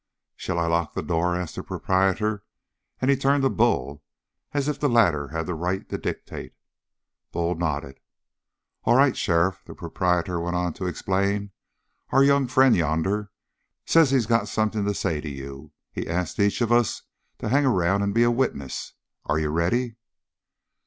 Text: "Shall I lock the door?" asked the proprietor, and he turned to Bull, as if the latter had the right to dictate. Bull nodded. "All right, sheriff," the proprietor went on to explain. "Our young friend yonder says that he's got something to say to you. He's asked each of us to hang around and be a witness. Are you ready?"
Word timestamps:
"Shall 0.35 0.57
I 0.57 0.65
lock 0.65 0.95
the 0.95 1.03
door?" 1.03 1.35
asked 1.35 1.57
the 1.57 1.61
proprietor, 1.63 2.43
and 2.99 3.11
he 3.11 3.15
turned 3.15 3.43
to 3.43 3.51
Bull, 3.51 4.01
as 4.51 4.67
if 4.67 4.79
the 4.79 4.89
latter 4.89 5.27
had 5.27 5.45
the 5.45 5.53
right 5.53 5.87
to 5.89 5.97
dictate. 5.99 6.55
Bull 7.31 7.53
nodded. 7.53 7.99
"All 8.83 8.95
right, 8.97 9.15
sheriff," 9.15 9.61
the 9.63 9.75
proprietor 9.75 10.39
went 10.39 10.55
on 10.55 10.73
to 10.73 10.87
explain. 10.87 11.51
"Our 12.09 12.23
young 12.23 12.47
friend 12.47 12.75
yonder 12.75 13.29
says 13.85 14.09
that 14.09 14.15
he's 14.15 14.25
got 14.25 14.47
something 14.47 14.85
to 14.85 14.95
say 14.95 15.21
to 15.21 15.29
you. 15.29 15.71
He's 15.91 16.07
asked 16.07 16.39
each 16.39 16.61
of 16.61 16.71
us 16.71 17.03
to 17.37 17.49
hang 17.49 17.67
around 17.67 18.01
and 18.01 18.11
be 18.11 18.23
a 18.23 18.31
witness. 18.31 18.93
Are 19.25 19.37
you 19.37 19.51
ready?" 19.51 19.97